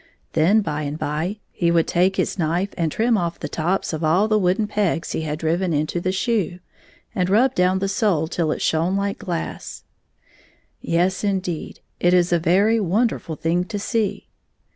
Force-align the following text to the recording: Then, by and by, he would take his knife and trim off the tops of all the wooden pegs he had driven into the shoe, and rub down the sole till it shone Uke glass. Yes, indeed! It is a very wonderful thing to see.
Then, 0.33 0.61
by 0.61 0.81
and 0.81 0.97
by, 0.97 1.37
he 1.51 1.69
would 1.69 1.85
take 1.87 2.15
his 2.15 2.39
knife 2.39 2.73
and 2.75 2.91
trim 2.91 3.19
off 3.19 3.39
the 3.39 3.47
tops 3.47 3.93
of 3.93 4.03
all 4.03 4.27
the 4.27 4.39
wooden 4.39 4.65
pegs 4.65 5.11
he 5.11 5.21
had 5.21 5.37
driven 5.37 5.73
into 5.73 5.99
the 6.01 6.11
shoe, 6.11 6.57
and 7.13 7.29
rub 7.29 7.53
down 7.53 7.77
the 7.77 7.87
sole 7.87 8.25
till 8.27 8.51
it 8.51 8.63
shone 8.63 8.97
Uke 9.07 9.19
glass. 9.19 9.83
Yes, 10.81 11.23
indeed! 11.23 11.81
It 11.99 12.15
is 12.15 12.33
a 12.33 12.39
very 12.39 12.79
wonderful 12.79 13.35
thing 13.35 13.63
to 13.65 13.77
see. 13.77 14.27